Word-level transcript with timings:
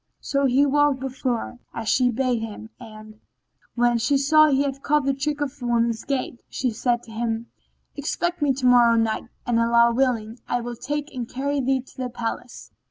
"[FN#18] 0.01 0.17
So 0.25 0.45
he 0.47 0.65
walked 0.65 0.99
before 0.99 1.37
her, 1.37 1.59
as 1.75 1.87
she 1.87 2.09
bade 2.09 2.39
him; 2.41 2.71
and, 2.79 3.19
when 3.75 3.99
she 3.99 4.17
saw 4.17 4.47
he 4.47 4.63
had 4.63 4.81
caught 4.81 5.05
the 5.05 5.13
trick 5.13 5.41
of 5.41 5.61
woman's 5.61 6.03
gait, 6.05 6.41
she 6.49 6.71
said 6.71 7.03
to 7.03 7.11
him, 7.11 7.51
"Expect 7.95 8.41
me 8.41 8.51
tomorrow 8.51 8.95
night, 8.95 9.25
and 9.45 9.59
Allah 9.59 9.93
willing, 9.93 10.39
I 10.47 10.59
will 10.59 10.75
take 10.75 11.13
and 11.13 11.29
carry 11.29 11.61
thee 11.61 11.81
to 11.81 11.97
the 11.97 12.09
palace. 12.09 12.71